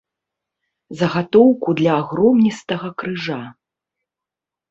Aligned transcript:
Загатоўку 1.01 1.69
для 1.81 1.91
агромністага 2.03 2.87
крыжа. 3.01 3.39